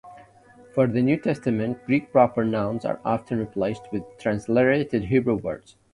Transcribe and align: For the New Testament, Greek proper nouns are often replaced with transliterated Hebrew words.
For 0.73 0.87
the 0.87 1.03
New 1.03 1.17
Testament, 1.17 1.85
Greek 1.85 2.11
proper 2.11 2.43
nouns 2.43 2.85
are 2.85 2.99
often 3.05 3.37
replaced 3.37 3.83
with 3.91 4.01
transliterated 4.17 5.03
Hebrew 5.03 5.35
words. 5.35 5.75